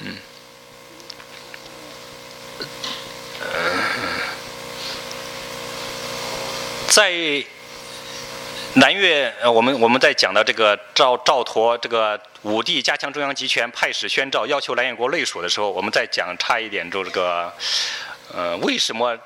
[0.00, 0.16] 嗯，
[6.88, 7.44] 在
[8.76, 17.52] 南越，呃我们我们在讲到这个赵赵佗这个武帝加强中央集权，派使宣召要求南越国内属的时候，我们再讲差一点，就这个，
[18.34, 19.18] 呃，为什么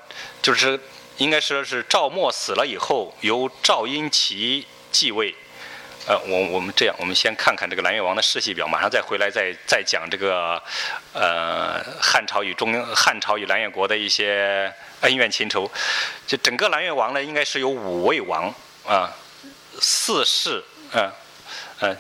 [0.43, 0.79] 就是。
[1.19, 5.35] 应该说是赵默死了以后，由赵婴齐继位。
[6.07, 10.63] 呃，我我们这样，我们先看看这个南越王的世系表，马上再回来再再讲这个
[11.13, 15.71] 呃汉朝与中汉朝与南越国的一些恩怨情仇。
[16.27, 18.49] 就整个南越王呢，应该是有五位王
[18.87, 19.13] 啊，
[19.81, 20.63] 四世，
[20.93, 21.13] 嗯
[21.81, 21.99] 嗯，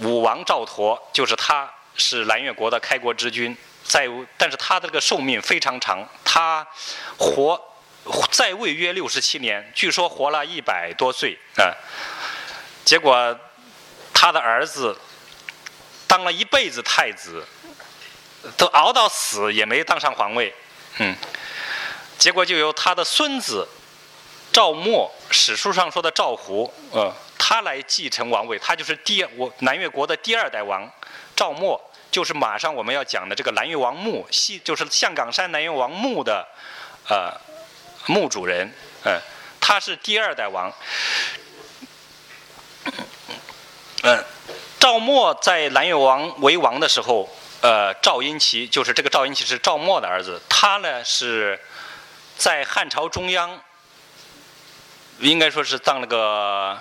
[0.00, 6.66] 武王赵佗就是他是南越国的开国之君，在但是他的这个寿命非常长，他
[7.16, 7.68] 活。
[8.32, 11.70] 在位约六十七年，据说活了一百多岁啊。
[12.84, 13.38] 结果
[14.12, 14.98] 他的儿子
[16.08, 17.46] 当了一辈子太子，
[18.56, 20.52] 都熬到死也没当上皇位，
[20.98, 21.14] 嗯。
[22.18, 23.68] 结果就由他的孙子
[24.52, 30.88] 赵默，史书上说的赵胡，呃，他来继承王位，他就是第我南越国的第二代王。
[31.34, 36.46] 赵默就是马上我们要讲的这个南越王墓，西就是象岗山南越王墓的，
[37.08, 37.32] 呃。
[38.06, 38.68] 墓主人，
[39.04, 39.16] 嗯，
[39.60, 40.72] 他是第二代王，
[44.02, 44.24] 嗯，
[44.80, 47.28] 赵默在南越王为王的时候，
[47.60, 51.56] 呃，赵婴齐就是这个赵婴齐是赵默的儿子，他呢是
[52.36, 53.62] 在汉朝中央，
[55.30, 56.78] 应该说是当那个，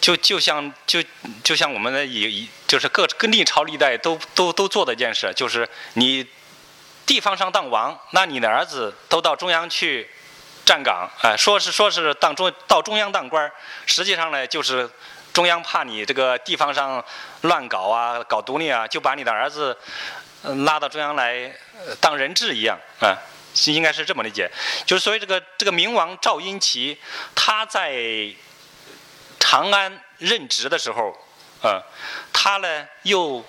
[0.00, 1.02] 就就像就
[1.42, 6.26] 就像我们的以就是各各历朝历代都都都做的一件事，就是你
[7.04, 10.08] 地方上当王，那你的儿子都到中央去。
[10.66, 13.48] 站岗，哎，说是说是当中到中央当官，
[13.86, 14.90] 实际上呢，就是
[15.32, 17.04] 中央怕你这个地方上
[17.42, 19.78] 乱搞啊，搞独立啊，就把你的儿子
[20.66, 21.54] 拉到中央来
[22.00, 23.14] 当人质一样，啊，
[23.72, 24.50] 应该是这么理解。
[24.84, 26.98] 就是所以这个这个明王赵婴齐，
[27.34, 28.28] 他在
[29.38, 31.12] 长安任职的时候，
[31.62, 31.82] 啊，
[32.32, 33.44] 他呢又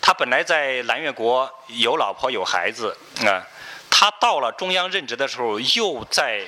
[0.00, 3.46] 他本来在南越国有老婆有孩子，啊。
[3.92, 6.46] 他到了中央任职的时候，又在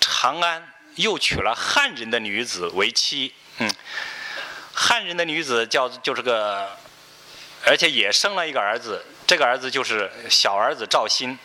[0.00, 3.70] 长安又娶了汉人的女子为妻，嗯，
[4.72, 6.76] 汉人的女子叫就这个，
[7.64, 11.38] 而且也生了一个儿子，这个儿子就是小儿子赵兴，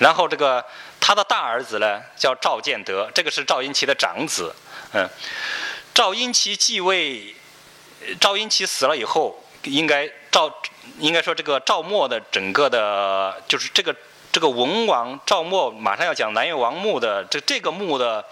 [0.00, 0.64] 然后这个
[0.98, 4.52] 他的大儿子呢叫赵建德，这个是赵英奇的长子。
[4.92, 5.08] 嗯，
[5.94, 7.34] 赵英奇继位，
[8.18, 10.52] 赵英奇死了以后，应该赵
[10.98, 13.94] 应该说这个赵默的整个的，就是这个
[14.32, 18.24] 这个文王赵默马上要讲南越王墓的这这个墓的，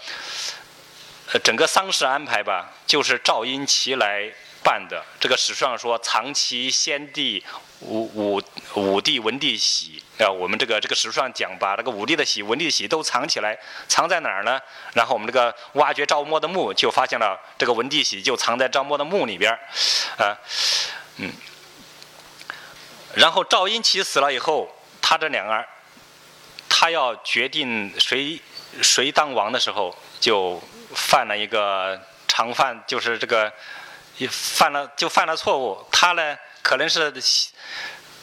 [1.31, 4.29] 呃，整个丧事安排吧，就是赵英奇来。
[4.61, 7.41] 办的这个史书上说，藏其先帝
[7.81, 8.41] 武武
[8.75, 14.59] 武帝文帝玺啊，我们这个这个史书上讲，把这个武帝的玺、文帝玺都藏起来，藏在哪儿呢？
[14.93, 19.59] 然后我们这个挖掘赵默的墓，就发现了这个文帝玺就藏在赵默的墓里边儿，
[20.23, 20.37] 啊，
[21.17, 21.31] 嗯，
[23.15, 24.69] 然后赵英奇死了以后，
[25.01, 25.65] 他这两个，
[26.67, 28.41] 他要决定谁
[28.81, 30.61] 谁当王的时候，就
[30.93, 33.51] 犯了一个常犯，就是这个。
[34.29, 35.81] 犯了，就犯了错误。
[35.89, 36.37] 他呢，
[36.69, 37.11] 可能是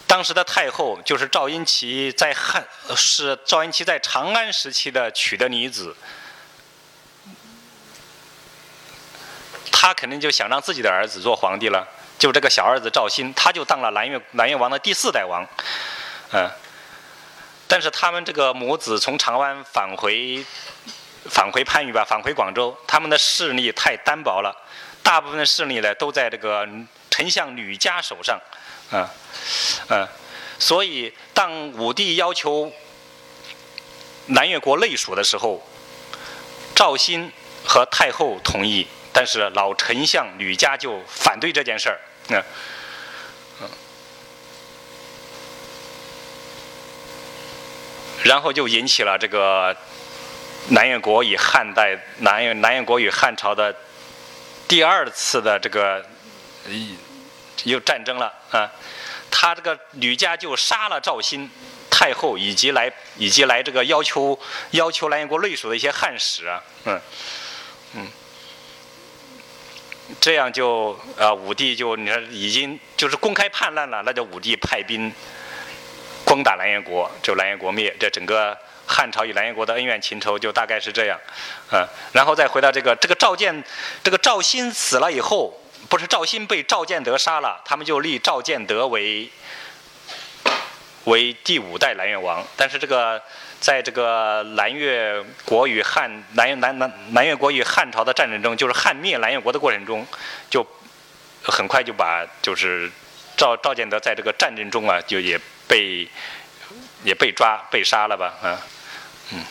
[0.06, 5.96] 当时的太后，就是赵英奇在汉，是赵英奇在长安时期的娶的女子。
[9.72, 11.84] 他肯定就想让自己的儿子做皇帝了，
[12.20, 15.44] 就这个小儿子赵兴，他就当了南越南越王的第四代王。
[16.30, 16.48] 嗯，
[17.66, 20.46] 但是他们这个母子从长安返回，
[21.28, 24.54] 返回番禺吧，返回广州，他们的势力太单薄了。
[25.06, 26.68] 大部分的势力呢，都在这个
[27.08, 28.40] 丞相吕嘉手上，
[28.90, 29.06] 啊，
[29.88, 30.08] 啊，
[30.58, 32.72] 所以当武帝要求
[34.26, 35.64] 南越国内属的时候，
[36.74, 37.30] 赵兴
[37.64, 42.42] 和太后同意，但是老丞相吕嘉就反对这件事儿，嗯，
[48.24, 49.76] 然后就引起了这个
[50.70, 53.72] 南越国与汉代南越南越国与汉朝的。
[54.68, 56.04] 第二次的这个
[57.64, 58.70] 又战争了啊，
[59.30, 61.48] 他这个吕家就杀了赵兴
[61.88, 64.38] 太后以及来以及来这个要求
[64.72, 67.00] 要求南越国内属的一些汉使啊，嗯
[67.94, 68.08] 嗯，
[70.20, 75.12] 这样就啊武帝就你看已经就是公开叛乱了，那就武帝派兵
[76.24, 78.58] 攻打南越国，就南越国灭，这整个。
[78.86, 81.18] 汉朝与南越国的恩怨情仇就大概是这样，
[81.70, 83.64] 啊，然后再回到这个这个赵建，
[84.02, 89.28] 这个赵兴死了以后，不是赵兴被赵建德杀了，他们就立赵建德为
[91.04, 92.44] 为第五代南越王。
[92.56, 93.20] 但是这个
[93.60, 100.06] 在这个南越国与汉南南南南越国与汉朝的战争中，就是汉灭南越国的过程中，
[100.48, 100.64] 就
[101.42, 102.90] 很快就把就是
[103.36, 106.08] 赵赵建德在这个战争中啊，就也被
[107.02, 108.62] 也被抓被杀了吧，啊。
[109.32, 109.42] 嗯，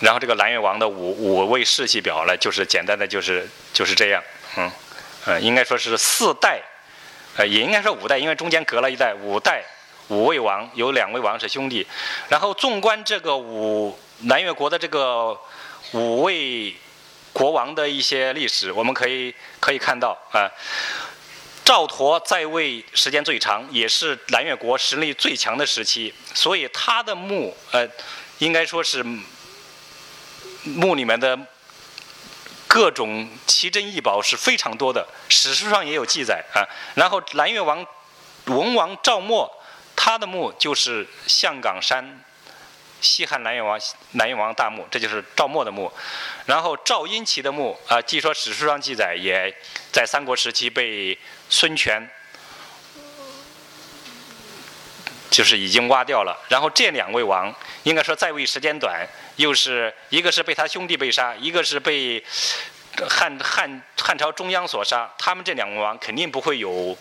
[0.00, 4.22] 然后这个南越王的五五位世系表呢，就是简单的就是就是这样，
[4.56, 4.70] 嗯，
[5.24, 6.62] 呃，应该说是四代，
[7.36, 9.64] 呃，也应该说五代，因为中间隔了一代，五代
[10.08, 11.84] 五位王，有两位王是兄弟。
[12.28, 15.36] 然后纵观这个五南越国的这个
[15.92, 16.76] 五位
[17.32, 20.46] 国王的一些历史，我们可以可以看到啊，
[21.64, 27.88] 赵佗在位时间最长，也是南越国实力最强的时期，所以他的墓，呃。
[28.42, 29.04] 应该说是
[30.64, 31.38] 墓里面的
[32.66, 36.66] 各种奇珍异宝是非常多的，史书上也有记载啊。
[36.96, 37.86] 然后南越王
[38.46, 39.48] 文王赵默，
[39.94, 42.20] 他的墓就是象岗山
[43.00, 43.78] 西汉南越王
[44.14, 45.92] 南越王大墓，这就是赵默的墓。
[46.46, 49.56] 然后赵英奇的墓啊，据说史书上记载也
[49.92, 51.16] 在三国时期被
[51.48, 52.10] 孙权。
[55.32, 57.52] 就是已经挖掉了，然后这两位王
[57.84, 62.22] 应该说在位时间短，又是一个是被他兄弟被杀，一个是被
[63.08, 66.94] 汉汉汉朝中央所杀，他们这两位王肯定不会有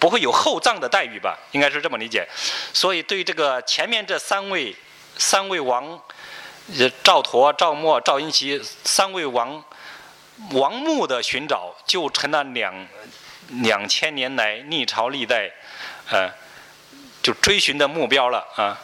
[0.00, 1.38] 不会有厚葬的待遇吧？
[1.52, 2.26] 应该是这么理解。
[2.74, 4.74] 所以对这个前面这三位
[5.16, 6.02] 三位王，
[7.04, 9.62] 赵佗、赵默、赵英奇三位王
[10.50, 12.88] 王墓的寻找，就成了两
[13.62, 15.52] 两千年来历朝历代，
[16.10, 16.28] 呃。
[17.26, 18.78] 就追寻的目标了啊！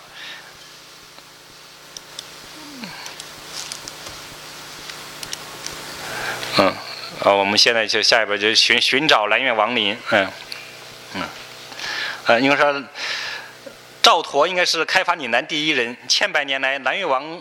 [6.58, 6.66] 嗯，
[7.22, 10.28] 啊，我们现在就下一步就寻寻找南越王陵，嗯，
[11.14, 11.22] 嗯，
[12.26, 12.82] 呃，应该说
[14.02, 17.40] 赵佗应该是开发岭南第一人，千百年来南越王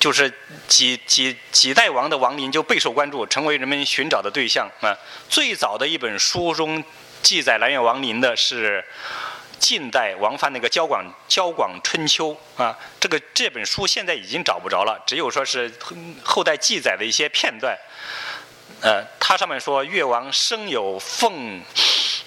[0.00, 0.32] 就是
[0.66, 4.96] 几几几代王的王陵就备受关注，成为人们寻找的对象啊。
[5.28, 6.82] 最早的一本书中
[7.22, 8.82] 记载南越王陵的是。
[9.58, 15.72] 晋代王范那个《交广交广春秋》啊，这个这本书现在已经找不着了，只有说是
[16.22, 17.76] 后代记载的一些片段。
[18.82, 21.62] 呃，它上面说越王生有凤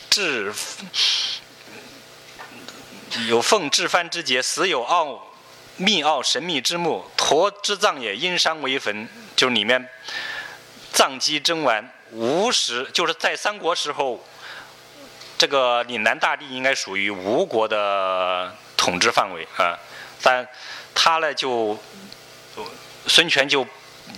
[0.09, 0.51] 至
[3.27, 5.27] 有凤至藩之节，死有傲
[5.77, 9.87] 密奥神秘之墓，驼之葬也，因山为坟，就是里面
[10.91, 14.23] 藏机真完吴时，就是在三国时候，
[15.39, 19.73] 这个岭南大地应该属于吴国的统治范围啊，
[20.21, 20.47] 但
[20.93, 21.75] 他呢就
[23.07, 23.65] 孙权就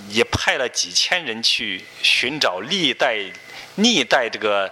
[0.10, 3.20] 也派了几千人去寻找历代
[3.76, 4.70] 历代这个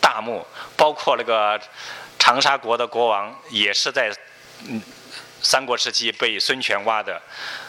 [0.00, 1.58] 大墓，包括那个
[2.18, 4.12] 长沙国的国王也是在
[4.68, 4.82] 嗯。
[5.46, 7.20] 三国时期被孙权挖的，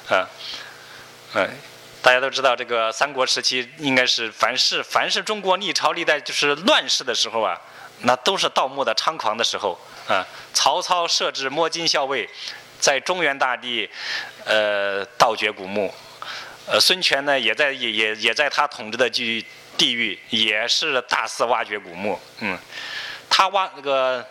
[0.07, 0.23] 啊，
[1.33, 1.49] 嗯，
[2.01, 7.59] 大家都知道，这个三国时期应该是凡是凡是中国历朝历代就是乱世的时候啊，
[8.01, 10.25] 那都是盗墓的猖狂的时候啊。
[10.53, 12.29] 曹操设置摸金校尉，
[12.79, 13.89] 在中原大地，
[14.45, 15.93] 呃，盗掘古墓，
[16.67, 19.45] 呃，孙权呢也在也也也在他统治的地
[19.77, 22.57] 地域也是大肆挖掘古墓，嗯，
[23.29, 24.25] 他挖那个。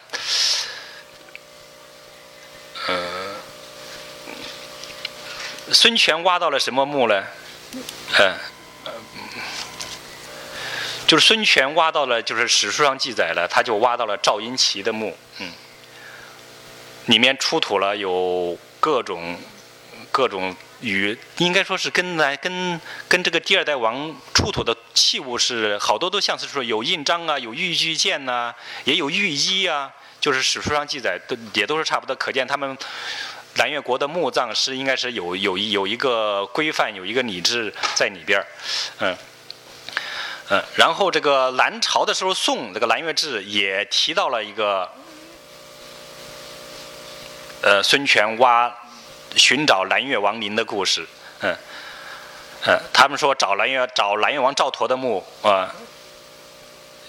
[2.86, 3.36] 呃，
[5.72, 7.24] 孙权挖到了什么墓呢？
[8.18, 8.34] 嗯，
[11.06, 15.52] 就是孙权挖到了，就是史书上记载了，他就挖到了赵婴齐的墓，嗯，
[17.06, 19.36] 里面出土了有各种
[20.10, 29.92] 各种与应该说是跟来跟跟这个第二代王出土的器物是好多都像是说有印章啊，有玉具剑呐，也有玉衣啊。
[30.20, 32.74] 就是史书上记载都也都是差不多，可见他们
[33.56, 38.46] 南越国的墓葬是应该是有有有一个规范，有一个礼制在里边儿，
[39.00, 39.14] 嗯
[40.50, 40.62] 嗯。
[40.74, 44.90] 然后这个南朝的时候，宋这个《南越志》也提到了一个，
[47.62, 48.74] 呃，孙权挖
[49.36, 51.06] 寻找南越王陵的故事，
[51.40, 51.56] 嗯
[52.66, 52.80] 嗯。
[52.92, 55.74] 他们说找南越找南越王赵佗的墓啊，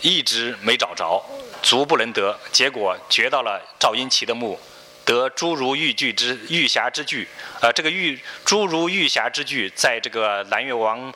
[0.01, 1.23] 一直没找着。
[1.61, 4.59] 足不能得，结果掘到了赵婴齐的墓，
[5.03, 7.27] 得诸如玉具之玉匣之具。
[7.59, 11.11] 呃，这个玉诸如玉匣之具，在这个南越王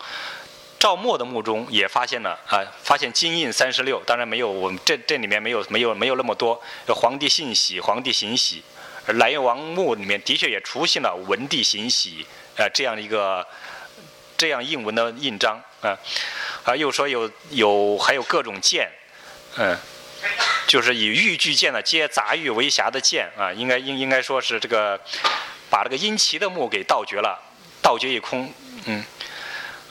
[0.79, 4.01] 赵默的墓中也发现了啊，发现金印三十六。
[4.05, 6.59] 当然没有，我们这这里面没有没有没有那么多。
[6.87, 8.63] 皇帝姓喜，皇帝行喜，
[9.05, 12.25] 而南越王墓里面的确也出现了文帝行喜
[12.55, 13.45] 呃这样一个
[14.37, 15.97] 这样印文的印章啊，
[16.63, 18.89] 啊又说有有还有各种剑，
[19.57, 19.77] 嗯。
[20.67, 24.99] 就是以玉具剑的皆杂玉为匣的剑啊，应该应应该说是这个
[25.69, 27.39] 把这个殷齐的墓给盗掘了，
[27.81, 28.53] 盗掘一空，
[28.85, 29.03] 嗯，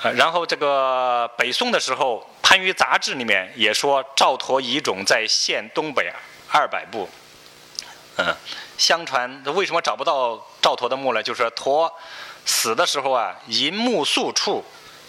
[0.00, 6.12] 呃，然后这个北宋的时候，《番禺杂志》里面也说赵佗遗冢在县东北
[6.50, 7.08] 二百步，
[8.16, 8.34] 嗯，
[8.78, 11.22] 相传为什么找不到赵佗的墓呢？
[11.22, 11.92] 就是佗
[12.46, 14.64] 死的时候啊，银墓宿处，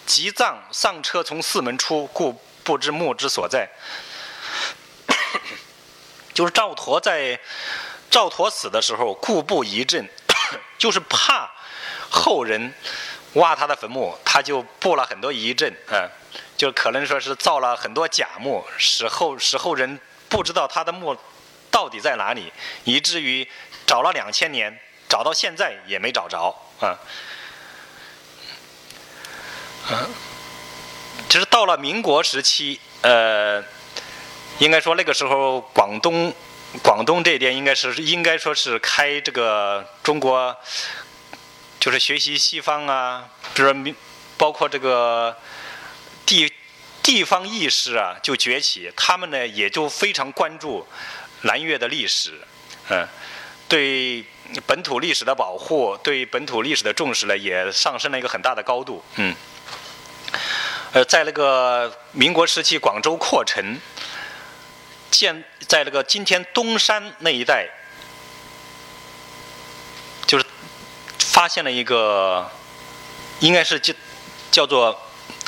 [0.05, 3.69] 急葬丧车从四门出，故不知墓之所在。
[6.33, 7.39] 就是赵佗在
[8.09, 10.09] 赵佗死的时候，故布疑阵，
[10.79, 11.51] 就是怕
[12.09, 12.73] 后人
[13.33, 16.09] 挖他的坟墓，他就布了很多疑阵，嗯，
[16.57, 21.15] 就可能说是造了很多假墓，使后使后人不知道他的墓
[21.69, 22.51] 到底在哪里，
[22.83, 23.47] 以至于
[23.85, 26.97] 找了两千年，找到现在也没找着，啊，
[29.91, 30.09] 嗯，
[31.27, 33.63] 就是到了民国时期，呃。
[34.57, 36.33] 应该说那个时候，广东
[36.83, 40.53] 广东这边应该是应该说是开这个中国，
[41.79, 43.95] 就是学习西方啊，比如说
[44.37, 45.35] 包括这个
[46.25, 46.51] 地
[47.01, 50.85] 地方意识啊就崛起，他们呢也就非常关注
[51.41, 52.33] 南越的历史，
[52.89, 53.07] 嗯，
[53.67, 54.23] 对
[54.67, 59.35] 本土历史的保护，对本土历史的重视呢也上升了一个很大的高度，嗯，
[60.91, 63.79] 呃，在那个民国时期，广州扩城。
[65.11, 67.67] 建在那个今天东山那一带，
[70.27, 70.45] 就是
[71.39, 72.45] 发现了一个，
[73.39, 73.93] 应该是叫
[74.51, 74.99] 叫做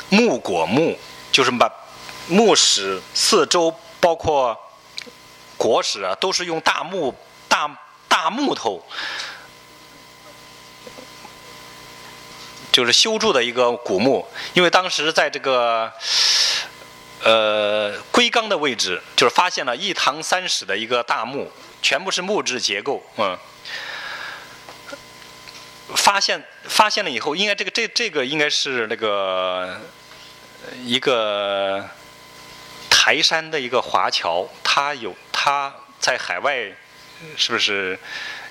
[0.08, 0.96] 木果木，
[1.30, 1.70] 就是把
[2.28, 3.70] 墓室四周
[4.00, 4.58] 包括
[5.58, 7.14] 果室啊，都是用大木
[7.46, 7.70] 大
[8.08, 8.82] 大木头，
[12.72, 15.92] 就是修筑的一个古墓，因为当时在这个。
[17.24, 23.38] 呃，龟冈的位置就是发现了一堂三室的一个大墓，全部是木质结构，嗯。
[25.96, 29.80] 发现发现了以后，应该这个这这个应该是那个
[30.82, 31.88] 一个
[32.90, 36.70] 台山的一个华侨，他有他在海外
[37.36, 37.98] 是不是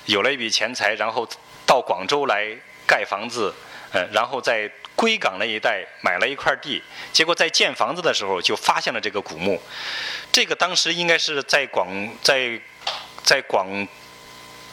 [0.06, 1.28] 有了一笔钱财，然后
[1.66, 2.46] 到广州来
[2.86, 3.54] 盖房子，
[3.92, 4.70] 嗯，然后在。
[4.94, 6.80] 归港那一带买了一块地，
[7.12, 9.60] 结果在建房子的时候就发现了这个古墓。
[10.30, 11.88] 这个当时应该是在广
[12.22, 12.60] 在
[13.24, 13.66] 在广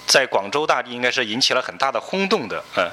[0.09, 2.91] 在广州大地应该是引起了很大的轰动的，嗯，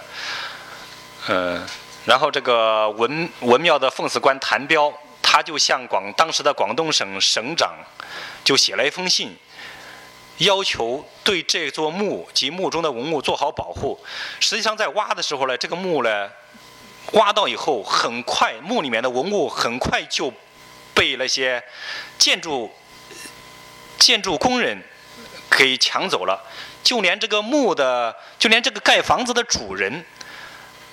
[1.28, 1.66] 嗯，
[2.04, 4.92] 然后这个文文庙的奉祀官谭彪，
[5.22, 7.74] 他就向广当时的广东省省长
[8.44, 9.34] 就写了一封信，
[10.36, 13.98] 要求对这座墓及墓中的文物做好保护。
[14.38, 16.30] 实际上在挖的时候呢，这个墓呢，
[17.12, 20.30] 挖到以后，很快墓里面的文物很快就
[20.92, 21.64] 被那些
[22.18, 22.70] 建筑
[23.98, 24.82] 建筑工人。
[25.48, 26.44] 给抢走了，
[26.86, 30.04] 就连这个墓的，就连这个盖房子的主人，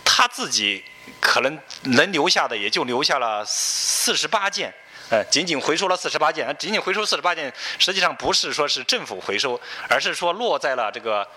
[0.04, 0.84] 他自己
[1.22, 4.74] 可能能留下的也就留下了四十八件，
[5.12, 11.28] 呃，仅仅回收了四十八件，仅仅回收四十八件，实际上不是说是政府回收，而是说落在了这个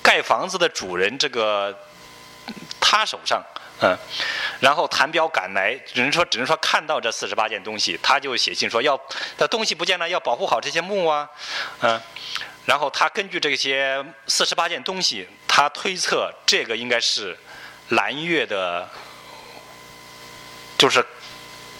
[0.00, 1.76] 盖房子的主人这个
[2.80, 3.42] 他手上。
[3.80, 3.98] 嗯，
[4.60, 8.96] 然后谭彪赶来，只能说只能说看到这四十八件东西，他就写信说要，
[9.36, 11.28] 的东西不见了，要保护好这些墓啊，
[11.80, 12.00] 嗯，
[12.66, 17.36] 然后他根据这些四十八件东西，他推测这个应该是
[17.88, 18.88] 南越的，
[20.78, 21.04] 就是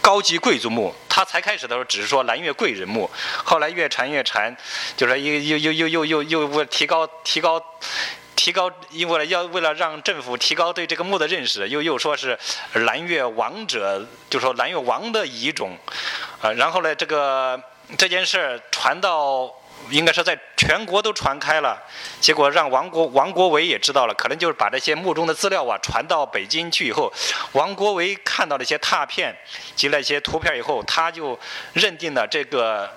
[0.00, 0.94] 高级贵族墓。
[1.08, 3.08] 他才开始的时候只是说南越贵人墓，
[3.44, 4.54] 后来越传越传，
[4.96, 7.62] 就是又又又又又又又为提高提高。
[8.36, 12.36] 提高，因为要为了让政府提高对这个墓的认识，又又说是
[12.74, 15.78] 南越王者，就说南越王的遗种，
[16.42, 17.58] 啊，然后呢，这个
[17.96, 19.50] 这件事传到，
[19.90, 21.82] 应该说在全国都传开了，
[22.20, 27.12] 结果让王国王国维也知道了，可能就是把这些墓中的资料啊传到北京去以后，
[27.52, 29.36] 王国维看到那些拓片
[29.76, 31.38] 及那些图片以后，他就
[31.72, 32.90] 认定了这个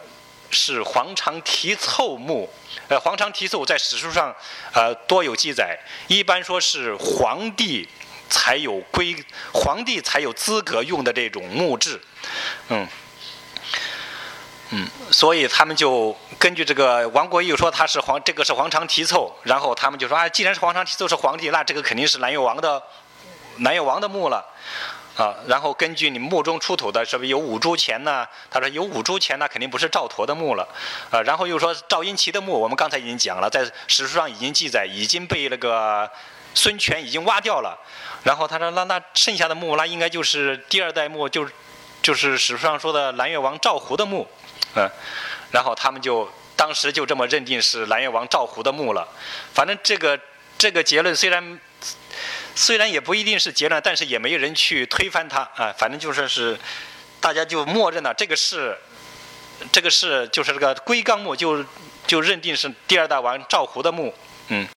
[0.49, 2.49] 是黄长提凑墓。
[2.89, 4.33] 呃，黄长提凑在史书上，
[4.71, 5.77] 呃，多有记载。
[6.07, 7.85] 一般说是皇帝
[8.29, 9.15] 才有规，
[9.53, 11.99] 皇帝才有资格用的这种墓志，
[12.69, 12.87] 嗯，
[14.71, 22.83] 嗯，所以他们就根据这个王国义说他是皇，这个是皇长提凑，然后他们就说啊，既然是皇长提凑是皇帝，那这个肯定是南越王的
[23.57, 24.45] 南越王的墓了。
[25.17, 28.27] 啊，然后根据你墓中出土的，是不是有五铢钱呢？
[28.51, 30.67] 他说有五铢钱，那肯定不是赵佗的墓了。
[31.09, 36.07] 啊，然后又说赵殷奇的墓，我们刚才已经讲了，在史书上已经记载，已经被那个
[36.53, 37.75] 孙权已经挖掉了。
[38.23, 41.51] 然后他说，那那剩下的墓，那应该就是第二代墓，就是
[42.03, 44.27] 就是史书上说的南越王赵胡的墓。
[44.75, 44.89] 嗯，
[45.51, 49.07] 然后他们就当时就这么认定是南越王赵胡的墓了。
[49.53, 50.19] 反正这个
[50.57, 51.59] 这个结论虽然。
[52.55, 55.71] 虽然也不一定是结论，但是也没有人去推翻它啊。
[55.77, 56.57] 反正就说是，
[57.21, 58.75] 大家就默认了这个是，
[59.71, 61.63] 这个是就是这个龟冈墓，就
[62.07, 64.11] 就认定是第二代王赵胡的墓，
[64.47, 64.67] 嗯。